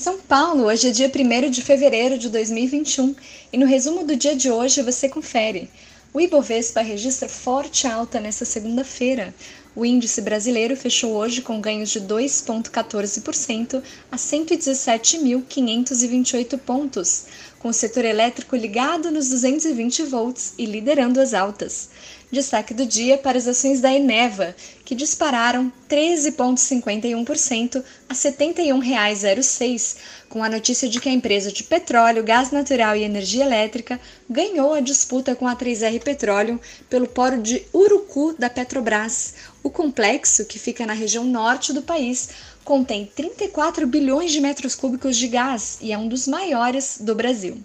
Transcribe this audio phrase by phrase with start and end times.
[0.00, 3.14] São Paulo, hoje é dia 1 de fevereiro de 2021
[3.52, 5.68] e no resumo do dia de hoje você confere.
[6.10, 9.34] O Ibovespa registra forte alta nesta segunda-feira.
[9.76, 17.26] O índice brasileiro fechou hoje com ganhos de 2,14% a 117.528 pontos,
[17.58, 21.90] com o setor elétrico ligado nos 220 volts e liderando as altas.
[22.32, 24.54] Destaque do dia para as ações da Eneva,
[24.84, 29.96] que dispararam 13,51% a R$ 71,06,
[30.28, 34.74] com a notícia de que a empresa de petróleo, gás natural e energia elétrica ganhou
[34.74, 39.34] a disputa com a 3R Petroleum pelo poro de Urucu da Petrobras.
[39.60, 42.28] O complexo, que fica na região norte do país,
[42.64, 47.60] contém 34 bilhões de metros cúbicos de gás e é um dos maiores do Brasil.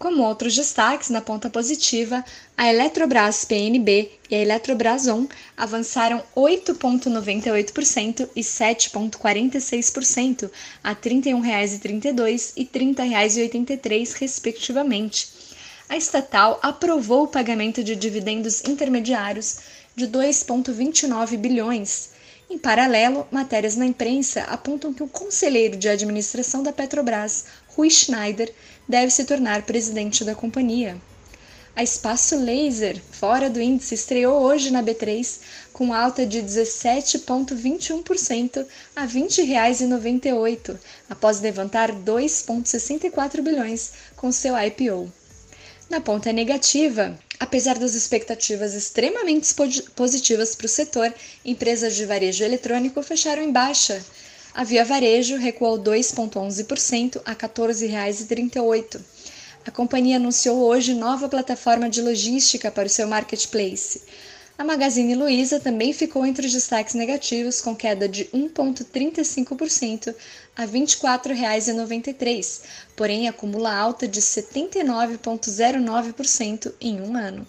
[0.00, 2.24] Como outros destaques na ponta positiva,
[2.56, 10.50] a Eletrobras PNB e a Eletrobras On avançaram 8,98% e 7,46%
[10.82, 15.28] a R$ 31,32 e R$ 30,83, respectivamente.
[15.86, 19.58] A estatal aprovou o pagamento de dividendos intermediários
[19.94, 22.08] de 2,29 bilhões.
[22.50, 28.52] Em paralelo, matérias na imprensa apontam que o conselheiro de administração da Petrobras, Rui Schneider,
[28.88, 31.00] deve se tornar presidente da companhia.
[31.76, 35.38] A Espaço Laser, fora do índice, estreou hoje na B3
[35.72, 40.76] com alta de 17,21% a R$ 20,98,
[41.08, 45.19] após levantar 2,64 bilhões com seu IPO.
[45.90, 49.52] Na ponta negativa, apesar das expectativas extremamente
[49.96, 51.12] positivas para o setor,
[51.44, 54.00] empresas de varejo eletrônico fecharam em baixa.
[54.54, 59.00] A Via Varejo recuou 2,11% a R$ 14,38.
[59.66, 64.00] A companhia anunciou hoje nova plataforma de logística para o seu marketplace.
[64.60, 70.14] A Magazine Luiza também ficou entre os destaques negativos, com queda de 1,35%
[70.54, 72.60] a R$ 24,93,
[72.94, 77.46] porém acumula alta de 79,09% em um ano.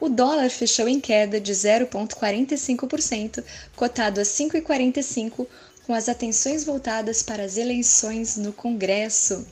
[0.00, 3.44] O dólar fechou em queda de 0,45%,
[3.76, 5.46] cotado a R$ 5,45
[5.86, 9.46] com as atenções voltadas para as eleições no Congresso.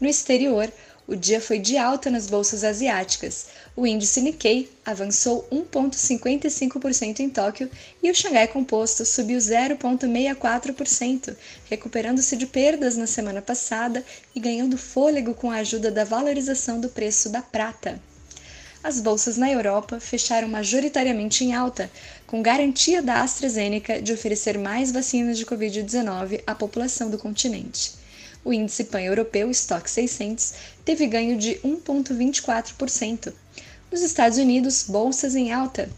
[0.00, 0.72] No exterior,
[1.06, 3.46] o dia foi de alta nas bolsas asiáticas.
[3.74, 7.70] O índice Nikkei avançou 1,55% em Tóquio
[8.02, 11.36] e o Xangai Composto subiu 0,64%,
[11.68, 14.04] recuperando-se de perdas na semana passada
[14.34, 18.00] e ganhando fôlego com a ajuda da valorização do preço da prata
[18.82, 21.90] as bolsas na Europa fecharam majoritariamente em alta,
[22.26, 28.01] com garantia da AstraZeneca de oferecer mais vacinas de Covid-19 à população do continente.
[28.44, 30.54] O índice pan-europeu Stock 600
[30.84, 33.32] teve ganho de 1,24%.
[33.90, 35.88] Nos Estados Unidos, bolsas em alta.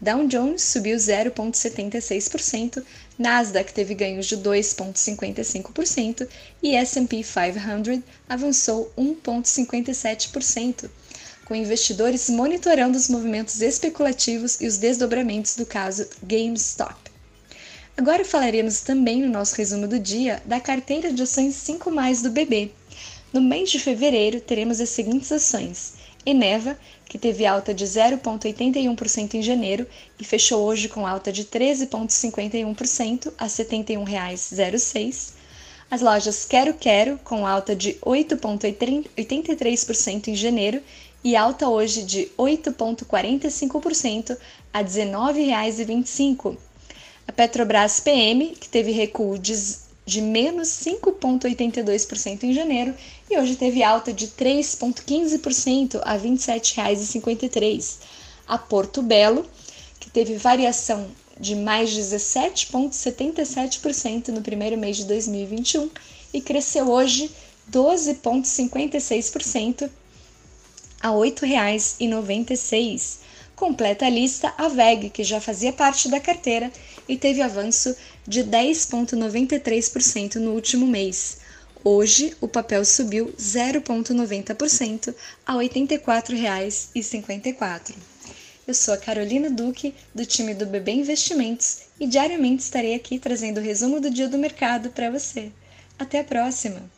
[0.00, 2.84] Dow Jones subiu 0,76%,
[3.18, 6.28] Nasdaq teve ganhos de 2,55%
[6.62, 10.88] e S&P 500 avançou 1,57%
[11.48, 17.07] com investidores monitorando os movimentos especulativos e os desdobramentos do caso GameStop.
[17.98, 22.30] Agora falaremos também no nosso resumo do dia da carteira de ações 5 mais do
[22.30, 22.70] BB.
[23.32, 25.94] No mês de fevereiro teremos as seguintes ações:
[26.24, 29.84] Eneva, que teve alta de 0,81% em janeiro
[30.16, 35.32] e fechou hoje com alta de 13,51% a R$ 71,06.
[35.90, 40.80] As lojas Quero Quero, com alta de 8,83% em janeiro
[41.24, 44.38] e alta hoje de 8,45%
[44.72, 46.67] a R$ 19,25.
[47.28, 49.52] A Petrobras PM, que teve recuo de,
[50.06, 52.94] de menos 5,82% em janeiro
[53.30, 57.98] e hoje teve alta de 3,15% a R$ 27,53.
[58.46, 59.44] A Porto Belo,
[60.00, 61.06] que teve variação
[61.38, 65.90] de mais 17,77% no primeiro mês de 2021
[66.32, 67.30] e cresceu hoje
[67.70, 69.90] 12,56%
[71.02, 73.27] a R$ 8,96.
[73.58, 76.70] Completa a lista a VEG, que já fazia parte da carteira
[77.08, 77.92] e teve avanço
[78.24, 81.38] de 10,93% no último mês.
[81.82, 85.12] Hoje, o papel subiu 0,90%
[85.44, 87.96] a R$ 84,54.
[88.64, 93.58] Eu sou a Carolina Duque, do time do BB Investimentos, e diariamente estarei aqui trazendo
[93.58, 95.50] o resumo do dia do mercado para você.
[95.98, 96.96] Até a próxima!